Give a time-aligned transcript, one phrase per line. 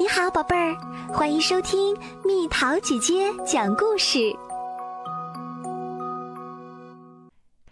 [0.00, 0.76] 你好，宝贝儿，
[1.12, 1.92] 欢迎收听
[2.24, 4.32] 蜜桃姐姐讲故事。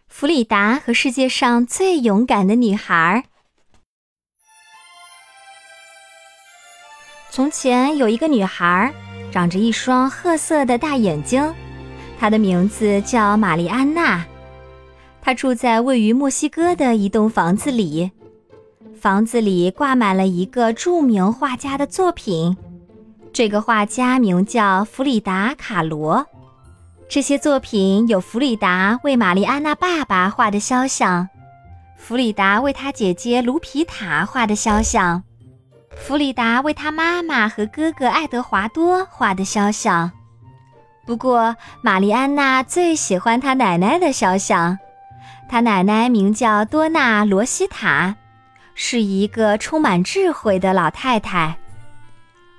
[0.08, 3.22] 弗里达和世界上最勇敢的女孩。
[7.30, 8.92] 从前有一个女孩，
[9.30, 11.54] 长着一双褐色的大眼睛，
[12.18, 14.26] 她的名字叫玛丽安娜。
[15.22, 18.10] 她住在位于墨西哥的一栋房子里。
[19.06, 22.56] 房子里挂满了一个著名画家的作品，
[23.32, 26.26] 这个画家名叫弗里达·卡罗。
[27.08, 31.28] 这些作品有弗里达为玛丽安娜爸爸画的肖像，
[31.96, 35.22] 弗里达为她姐姐卢皮塔画的肖像，
[35.94, 40.10] 弗里达为她妈妈和哥哥爱德华多画的肖像。
[41.06, 44.76] 不过，玛丽安娜最喜欢她奶奶的肖像，
[45.48, 48.16] 她奶奶名叫多纳罗西塔。
[48.78, 51.58] 是一个充满智慧的老太太，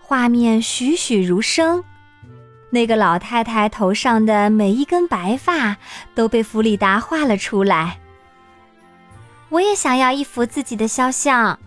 [0.02, 1.84] 画面栩栩如生。
[2.72, 5.78] 那个老太太头上的每一根白发
[6.16, 8.00] 都被弗里达画了出来。
[9.50, 11.58] 我也想要一幅自己的肖像，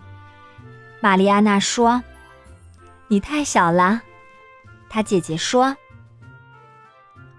[0.99, 2.03] 玛丽安娜说
[3.07, 4.01] ：“你太小了。”
[4.89, 5.75] 她姐姐说：“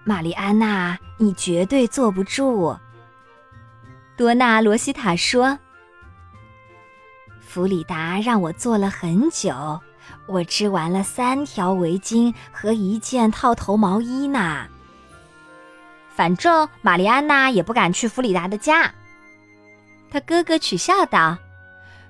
[0.03, 2.75] 玛丽安娜，你绝对坐不住。”
[4.17, 5.59] 多纳罗西塔说。
[7.53, 9.79] 弗里达让我做了很久，
[10.27, 14.67] 我织完了三条围巾和一件套头毛衣呢。
[16.09, 18.91] 反正玛丽安娜也不敢去弗里达的家。
[20.11, 21.37] 他哥哥取笑道：“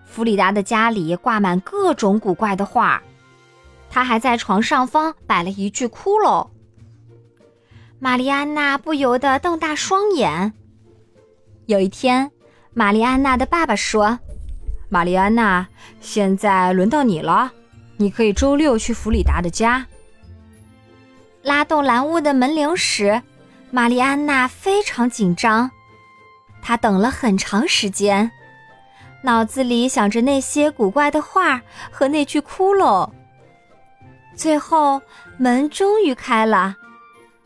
[0.06, 3.02] 弗里达的家里挂满各种古怪的画，
[3.90, 6.48] 他还在床上方摆了一具骷髅。”
[7.98, 10.52] 玛丽安娜不由得瞪大双眼。
[11.66, 12.30] 有一天，
[12.74, 14.20] 玛丽安娜的爸爸说。
[14.92, 15.66] 玛丽安娜，
[16.02, 17.50] 现在轮到你了。
[17.96, 19.86] 你可以周六去弗里达的家。
[21.40, 23.22] 拉动蓝屋的门铃时，
[23.70, 25.70] 玛丽安娜非常紧张。
[26.60, 28.30] 她等了很长时间，
[29.22, 33.08] 脑子里想着那些古怪的画和那具骷髅。
[34.36, 35.00] 最后，
[35.38, 36.76] 门终于开了，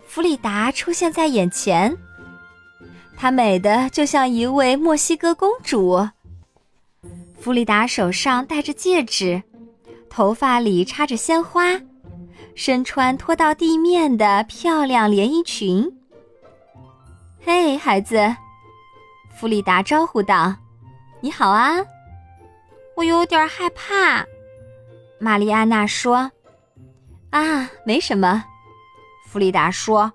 [0.05, 1.97] 弗里达出现在眼前。
[3.17, 6.09] 她美的就像一位墨西哥公主。
[7.39, 9.43] 弗里达手上戴着戒指，
[10.11, 11.81] 头发里插着鲜花，
[12.55, 15.89] 身穿拖到地面的漂亮连衣裙。
[17.45, 18.35] 嘿，孩子，
[19.37, 20.57] 弗里达招呼道
[21.21, 21.77] ：“你好啊。”
[22.97, 24.25] 我有点害怕，
[25.21, 26.31] 玛丽安娜说。
[27.31, 28.43] “啊，没什么。”
[29.29, 30.11] 弗里达说，“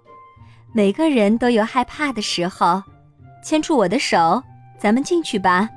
[0.74, 2.84] 每个人都有害怕的时候。
[3.44, 4.44] 牵住我的手，
[4.78, 5.70] 咱们进去吧。”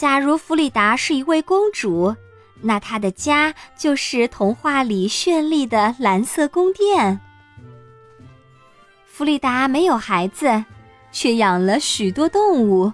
[0.00, 2.16] 假如弗里达是一位公主，
[2.62, 7.20] 那她的家就是童话里绚丽的蓝色宫殿。
[9.04, 10.64] 弗里达没有孩子，
[11.12, 12.90] 却养了许多动物。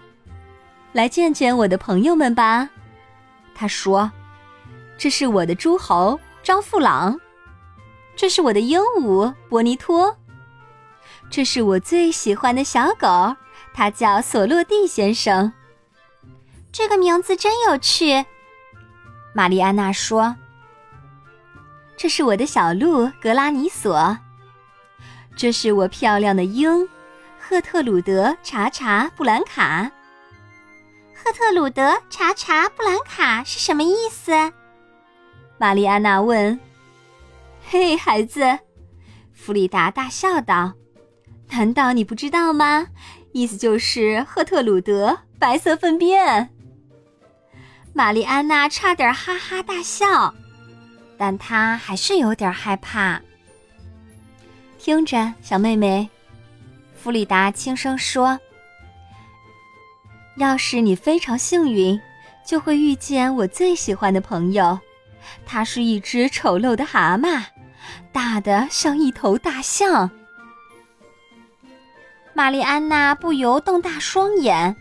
[0.90, 2.68] 来见见我的朋友们吧，
[3.54, 4.10] 他说
[4.98, 7.16] ：“这是我的诸侯张富朗，
[8.16, 10.16] 这是我的鹦鹉波尼托，
[11.30, 13.36] 这是我最喜欢的小狗，
[13.72, 15.52] 它叫索洛蒂先生。”
[16.78, 18.22] 这个名字真有趣，
[19.32, 20.36] 玛丽安娜说
[21.96, 24.18] ：“这是我的小鹿格拉尼索，
[25.34, 26.86] 这是我漂亮的鹰
[27.40, 29.90] 赫特鲁德查查布兰卡。
[31.14, 34.32] 赫特鲁德查查布兰卡是什么意思？”
[35.56, 36.60] 玛丽安娜问。
[37.66, 38.58] “嘿，孩子！”
[39.32, 40.74] 弗里达大笑道
[41.52, 42.88] ，“难道你不知道吗？
[43.32, 46.50] 意思就是赫特鲁德白色粪便。”
[47.96, 50.34] 玛丽安娜差点哈哈大笑，
[51.16, 53.18] 但她还是有点害怕。
[54.78, 56.06] 听着，小妹妹，
[56.94, 58.38] 弗里达轻声说
[60.36, 61.98] ：“要是你非常幸运，
[62.44, 64.78] 就会遇见我最喜欢的朋友。
[65.46, 67.42] 他是一只丑陋的蛤蟆，
[68.12, 70.10] 大的像一头大象。”
[72.34, 74.76] 玛丽安娜不由瞪大双眼。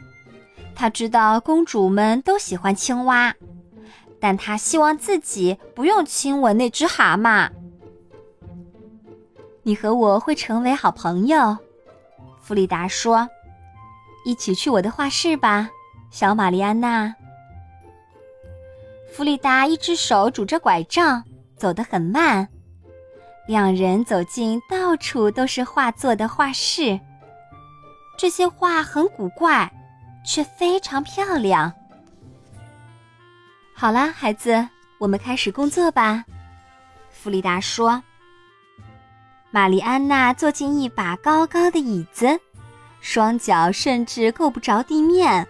[0.76, 3.34] 他知道公主们都喜欢青蛙，
[4.20, 7.50] 但他希望自己不用亲吻那只蛤蟆。
[9.64, 11.58] 你和我会成为好朋友，
[12.42, 13.28] 弗里达说
[14.26, 15.70] ：“一起去我的画室吧，
[16.12, 17.16] 小玛丽安娜。”
[19.12, 21.24] 弗里达一只手拄着拐杖，
[21.56, 22.48] 走得很慢。
[23.48, 27.00] 两人走进到处都是画作的画室，
[28.18, 29.72] 这些画很古怪。
[30.26, 31.72] 却非常漂亮。
[33.74, 34.68] 好啦，孩子，
[34.98, 36.26] 我们开始工作吧。”
[37.10, 38.02] 弗里达说。
[39.52, 42.40] 玛丽安娜坐进一把高高的椅子，
[43.00, 45.48] 双脚甚至够不着地面。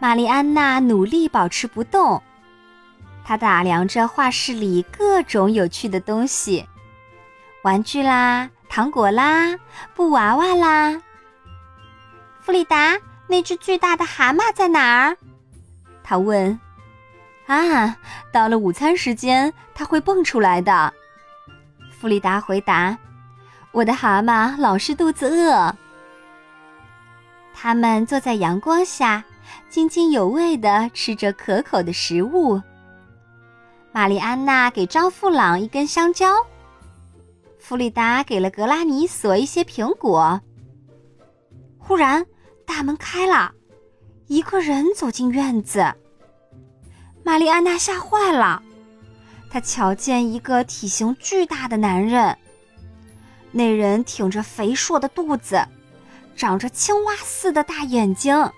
[0.00, 2.20] 玛丽安娜努力保持不动，
[3.24, 6.66] 她打量着画室里各种有趣的东西：
[7.62, 9.56] 玩具啦，糖果啦，
[9.94, 11.00] 布娃娃啦。
[12.40, 12.98] 弗里达，
[13.30, 15.16] 那只巨大的蛤蟆在哪儿？
[16.02, 16.58] 他问。
[17.46, 17.96] 啊，
[18.32, 20.92] 到了午餐时间，它会蹦出来的。
[21.90, 22.98] 弗里达回答
[23.70, 25.72] ：“我的蛤蟆老是肚子饿。”
[27.54, 29.24] 他们坐在阳光下，
[29.68, 32.60] 津津有味地吃着可口的食物。
[33.92, 36.34] 玛丽安娜给张富朗一根香蕉，
[37.58, 40.40] 弗里达给了格拉尼索一些苹果。
[41.78, 42.24] 忽然，
[42.70, 43.52] 大门开了，
[44.28, 45.92] 一个人走进院子。
[47.24, 48.62] 玛丽安娜吓坏了。
[49.50, 52.38] 她瞧见一个体型巨大的男人，
[53.50, 55.66] 那人挺着肥硕的肚子，
[56.36, 58.52] 长着青蛙似的大眼睛。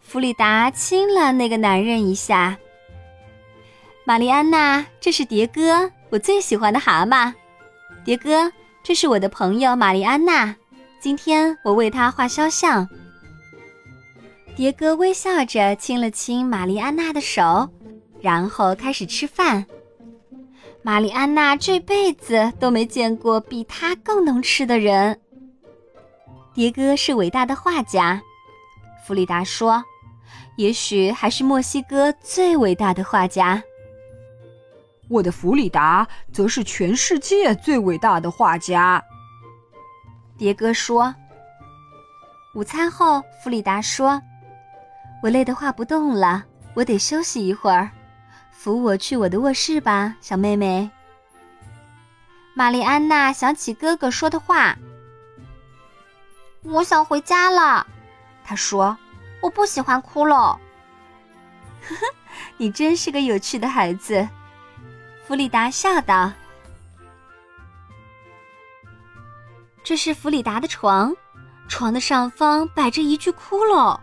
[0.00, 2.56] 弗里达亲了那个男人一下。
[4.04, 7.34] 玛丽安娜，这是蝶哥，我最喜欢的蛤蟆。
[8.06, 8.50] 蝶哥，
[8.82, 10.56] 这是我的朋友玛丽安娜，
[11.00, 12.88] 今天我为他画肖像。
[14.56, 17.68] 迭哥微笑着亲了亲玛丽安娜的手。
[18.20, 19.64] 然后开始吃饭。
[20.82, 25.18] 玛丽安娜这辈子都没见过比他更能吃的人。
[26.54, 28.20] 迭哥是伟大的画家，
[29.06, 29.82] 弗里达说，
[30.56, 33.62] 也许还是墨西哥最伟大的画家。
[35.08, 39.02] 我的弗里达则是全世界最伟大的画家。
[40.40, 41.14] 迭哥说。
[42.54, 44.20] 午餐后，弗里达说
[45.22, 46.42] ：“我累得画不动了，
[46.72, 47.90] 我得休息一会儿。”
[48.50, 50.90] 扶我去我的卧室吧，小妹妹。
[52.54, 54.74] 玛丽安娜想起哥哥说的话
[56.64, 57.86] ：“我想回家了。”
[58.42, 58.96] 她说
[59.42, 60.56] ：“我不喜欢骷髅。”
[61.84, 62.06] 呵呵，
[62.56, 64.26] 你真是个有趣的孩子，
[65.26, 66.32] 弗里达笑道。
[69.82, 71.14] 这是弗里达的床，
[71.68, 73.98] 床的上方摆着一具骷髅，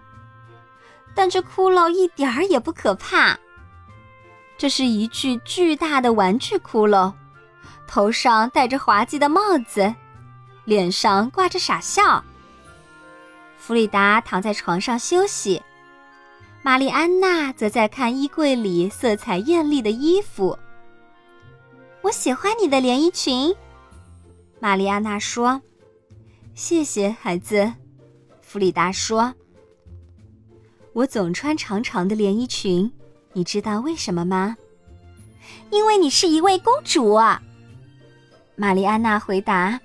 [1.16, 3.38] 但这骷髅一点儿也不可怕。
[4.58, 7.14] 这是一具巨大的玩具骷髅，
[7.88, 9.94] 头上戴着滑稽的帽子，
[10.66, 12.24] 脸上挂着傻笑。
[13.58, 15.62] 弗里达躺在床上休息，
[16.64, 20.58] 玛丽安娜则在看衣柜里色彩艳丽的衣服。
[22.02, 23.56] 我喜欢你的连衣裙，
[24.60, 25.62] 玛丽安娜说。
[26.58, 27.72] 谢谢，孩子，
[28.42, 29.32] 弗里达说。
[30.92, 32.92] 我总穿长长的连衣裙。
[33.34, 34.58] 你知道为什么吗？
[35.70, 37.14] 因为你是一位公主。
[38.56, 39.80] 玛丽安娜回答。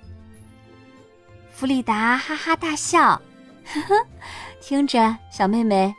[1.50, 3.20] 弗里达哈哈大笑，
[3.66, 4.06] 呵呵，
[4.62, 5.94] 听着，小妹妹，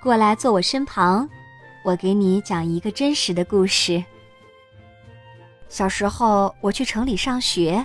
[0.00, 1.28] 过来坐我身旁，
[1.84, 4.04] 我给你讲一个真实的故事。
[5.68, 7.84] 小时候，我去城里上学，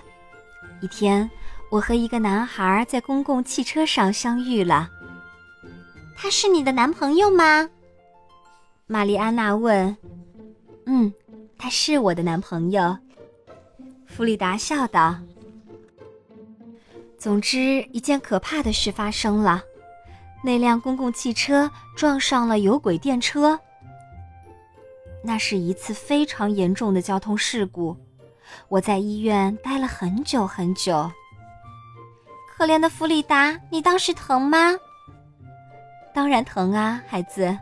[0.79, 1.27] 一天，
[1.69, 4.89] 我和一个男孩在公共汽车上相遇了。
[6.15, 7.69] 他是你的男朋友吗？
[8.87, 9.95] 玛丽安娜问
[10.87, 11.13] ：“嗯，
[11.57, 12.97] 他是我的男朋友。”
[14.07, 15.15] 弗里达笑道。
[17.17, 19.61] 总之，一件可怕的事发生了，
[20.43, 23.59] 那辆公共汽车撞上了有轨电车。
[25.23, 27.95] 那是一次非常严重的交通事故，
[28.69, 31.11] 我在医院待了很久很久。
[32.59, 34.75] 可怜的弗里达，你当时疼吗？
[36.13, 37.57] 当然疼啊，孩子。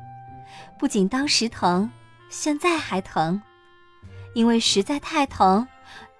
[0.80, 1.88] 不仅当时疼，
[2.30, 3.40] 现在还疼，
[4.34, 5.68] 因为实在太疼，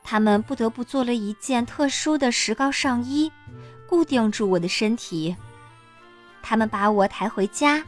[0.04, 3.32] 他们不得不做了一件特殊的石膏上衣，
[3.90, 5.36] 固定住我的身体。
[6.44, 7.84] 他们把我抬回家，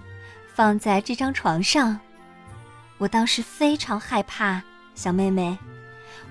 [0.55, 2.00] 放在这张床上。
[2.98, 4.60] 我当时非常害怕，
[4.96, 5.55] 小妹妹，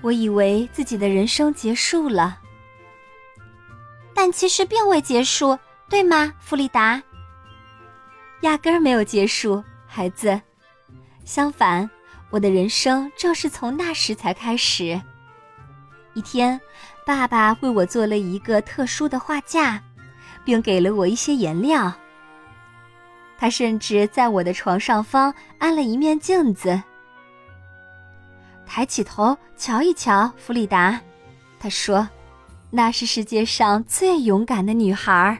[0.01, 2.37] 我以为自己的人生结束了，
[4.21, 5.57] 但其实并未结束，
[5.89, 7.01] 对吗，弗里达？
[8.41, 9.63] 压根儿没有结束。
[9.87, 10.41] 孩子，
[11.23, 11.89] 相反，
[12.29, 15.01] 我的人生正是从那时才开始。
[16.15, 16.59] 一天，
[17.05, 19.81] 爸爸为我做了一个特殊的画架，
[20.43, 21.89] 并给了我一些颜料。
[23.37, 26.83] 他甚至在我的床上方安了一面镜子。
[28.67, 30.99] 抬起头瞧一瞧，弗里达，
[31.57, 32.05] 他说
[32.71, 35.39] ：“那是世界上最勇敢的女孩。”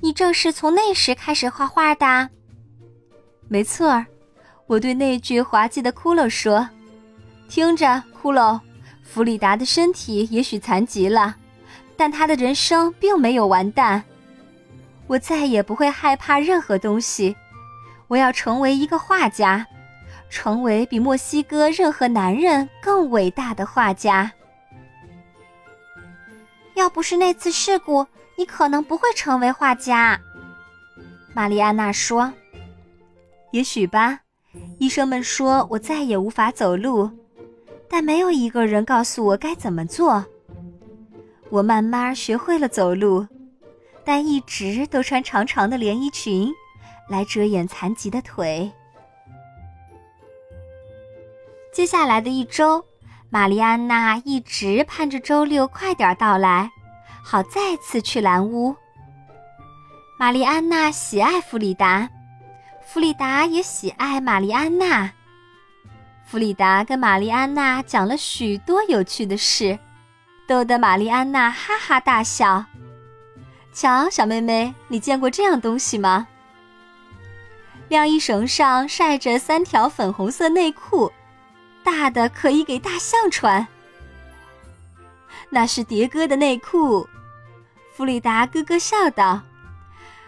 [0.00, 2.30] 你正是从那时开始画画的，
[3.48, 4.06] 没错儿，
[4.68, 6.68] 我对那具滑稽的骷髅说
[7.50, 7.84] ：“听着，
[8.14, 8.60] 骷髅，
[9.02, 11.34] 弗里达的身体也许残疾了，
[11.96, 14.04] 但他的人生并没有完蛋。
[15.08, 17.34] 我再也不会害怕任何东西。
[18.06, 19.66] 我要成为一个画家，
[20.30, 24.30] 成为比墨西哥任何男人更伟大的画家。
[26.78, 28.06] 要不是那次事故，
[28.36, 30.20] 你可能不会成为画家。”
[31.34, 32.32] 玛丽安娜说。
[33.50, 34.20] 也许吧，
[34.78, 37.10] 医生们说我再也无法走路，
[37.88, 40.24] 但没有一个人告诉我该怎么做。
[41.48, 43.26] 我慢慢学会了走路，
[44.04, 46.52] 但一直都穿长长的连衣裙，
[47.08, 48.70] 来遮掩残疾的腿。
[51.72, 52.84] 接下来的一周，
[53.30, 56.70] 玛丽安娜一直盼着周六快点到来，
[57.22, 58.74] 好再次去蓝屋。
[60.18, 62.08] 玛丽安娜喜爱弗里达。
[62.86, 65.12] 弗里达也喜爱玛丽安娜。
[66.24, 69.78] 弗里达跟玛丽安娜讲了许多有趣的事，
[70.46, 72.64] 逗得玛丽安娜哈哈大笑。
[73.74, 76.26] 瞧，小妹妹，你见过这样东西吗？
[77.88, 81.12] 晾衣绳上晒着三条粉红色内裤，
[81.90, 83.66] 大的可以给大象穿。
[85.48, 87.08] 那是迭哥的内裤。
[87.94, 89.40] 弗里达咯咯笑道：“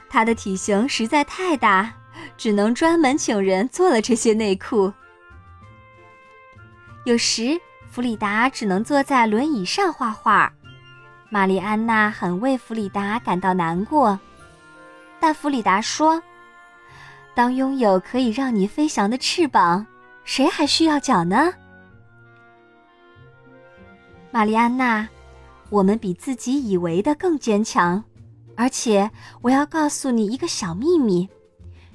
[0.09, 1.93] 他的体型实在太大。”
[2.37, 4.93] 只能专门请人做了这些内裤。
[7.05, 10.52] 有时弗里达只能坐在轮椅上画画，
[11.29, 14.19] 玛丽安娜很为弗里达感到难过。
[15.19, 16.23] 但弗里达说
[17.35, 19.87] ：“当拥有可以让你飞翔的翅膀，
[20.25, 21.53] 谁还需要脚呢？”
[24.31, 25.09] 玛丽安娜，
[25.71, 28.03] 我们比自己以为的更坚强，
[28.57, 29.11] 而且
[29.43, 31.29] 我要告诉你一个小秘密。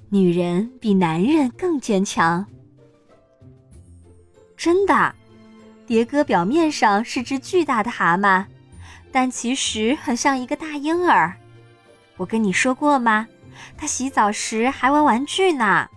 [0.09, 2.45] 女人比男人更坚强。
[4.55, 5.15] 真的，
[5.87, 8.45] 迭哥表面上是只巨大的蛤蟆，
[9.11, 11.33] 但其实很像一个大婴儿。
[12.17, 13.27] 我跟你说过吗？
[13.77, 15.87] 他洗澡时还玩玩具呢。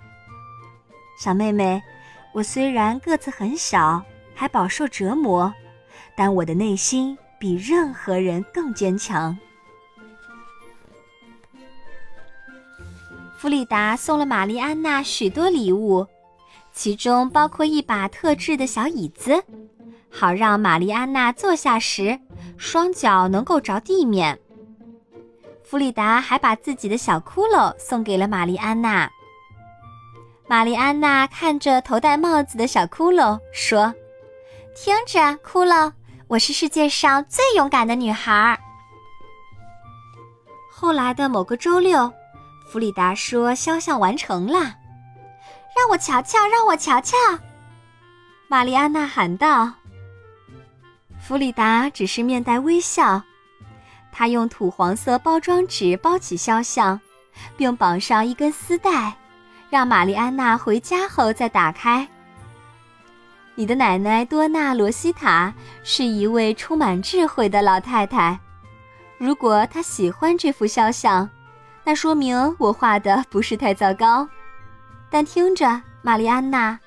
[1.20, 1.82] 小妹妹，
[2.38, 4.00] 我虽然个子很小，
[4.32, 5.52] 还饱受折磨，
[6.16, 9.36] 但我的内心比任何人更坚强。
[13.36, 16.06] 弗里达送了玛丽安娜许多礼物，
[16.72, 19.42] 其中包括一把特制的小椅子，
[20.08, 22.20] 好让玛丽安娜坐下时
[22.56, 24.38] 双脚能够着地面。
[25.64, 29.10] 弗里达还把自己的小骷髅送给了玛丽安娜。
[30.48, 33.94] 玛丽安娜看着头戴帽子的小骷髅，说
[34.74, 35.92] ：“听着，骷髅，
[36.26, 38.58] 我是世界上最勇敢的女孩。”
[40.72, 42.10] 后来的某个周六。
[42.70, 44.60] 弗里达说：“肖像完成了，
[45.76, 47.16] 让我瞧瞧，让我瞧瞧。”
[48.48, 49.70] 玛丽安娜喊道。
[51.20, 53.22] 弗里达只是面带微笑，
[54.10, 56.98] 他用土黄色包装纸包起肖像，
[57.54, 59.14] 并绑上一根丝带，
[59.70, 62.08] 让玛丽安娜回家后再打开。
[63.54, 68.38] 你的奶奶多纳罗西塔是一位充满智慧的老太太，
[69.18, 71.28] 如果她喜欢这幅肖像。
[71.84, 74.28] 那说明我画的不是太糟糕，
[75.10, 76.78] 但听着，玛丽安娜，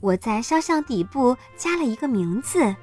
[0.00, 2.74] 我在肖像底部加了一个名字。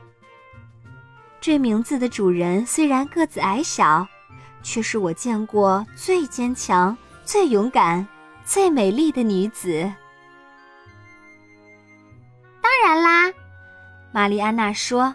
[1.42, 4.08] 这名字的主人虽然个子矮小，
[4.62, 8.08] 却是我见过最坚强、最勇敢、
[8.48, 9.92] 最美丽的女子。
[12.62, 13.34] 当然啦，
[14.14, 15.14] 玛丽安娜说：“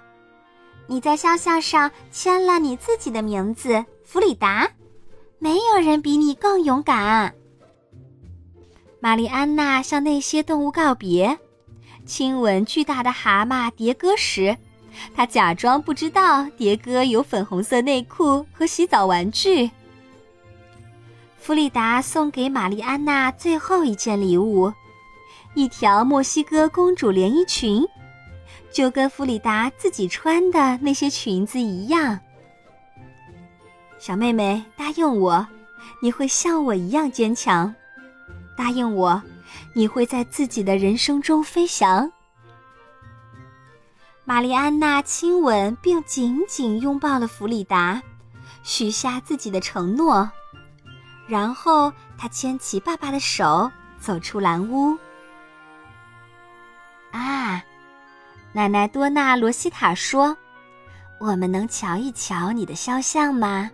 [0.87, 4.71] 你在肖像上签了你自己的名字，弗里达。”
[5.41, 7.35] 没有人比你更勇敢。
[9.01, 11.39] 玛丽安娜向那些动物告别，
[12.05, 14.57] 亲吻巨大的蛤蟆迭哥时，
[15.17, 19.71] 她假装不知道迭哥有粉红色内裤和洗澡玩具。
[21.43, 24.73] 弗里达送给玛丽安娜最后一件礼物，
[25.55, 27.85] 一条墨西哥公主连衣裙，
[28.71, 32.17] 就跟弗里达自己穿的那些裙子一样。
[33.99, 35.45] 小妹妹，答应我，
[36.01, 37.75] 你会像我一样坚强。
[38.57, 39.21] 答应我，
[39.75, 42.09] 你会在自己的人生中飞翔。
[44.25, 48.01] 玛丽安娜亲吻并紧紧拥抱了弗里达，
[48.63, 50.31] 许下自己的承诺。
[51.27, 54.97] 然后，她牵起爸爸的手，走出蓝屋。
[57.11, 57.63] 啊，
[58.53, 60.37] 奶奶多纳罗西塔说
[61.21, 63.71] ：“我们能瞧一瞧你的肖像吗？”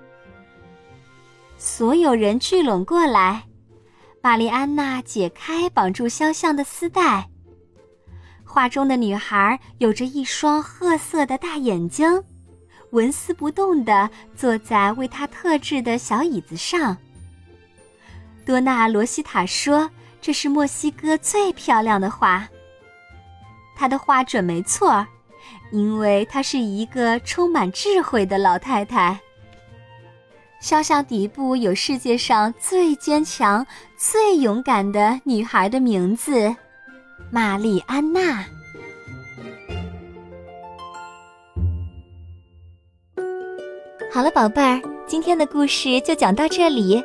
[1.57, 3.45] 所有人聚拢过来，
[4.23, 7.28] 玛丽安娜解开绑住肖像的丝带。
[8.45, 12.23] 画中的女孩有着一双褐色的大眼睛，
[12.93, 16.97] 纹丝不动地坐在为她特制的小椅子上。
[18.49, 19.90] 多纳罗西塔说
[20.23, 22.49] ：“这是墨西哥最漂亮的画。”
[23.76, 25.07] 她的画准没错，
[25.71, 29.21] 因为她是一个充满智慧的老太太。
[30.61, 33.67] 肖像底部有世界上最坚强、
[33.99, 36.57] 最勇敢的女孩的名字——
[37.31, 38.47] 玛丽安娜。
[44.11, 47.05] 好了，宝贝儿，今天的故事就讲到这里。